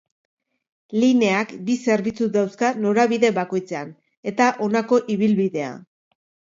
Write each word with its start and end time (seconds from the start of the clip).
Lineak 1.03 1.53
bi 1.67 1.75
zerbitzu 1.83 2.31
dauzka 2.39 2.73
norabide 2.87 3.33
bakoitzean, 3.39 3.95
eta 4.35 4.53
honako 4.67 5.05
ibilbidea. 5.19 5.75